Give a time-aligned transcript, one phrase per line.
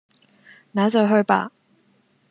[0.71, 1.51] 那就去吧！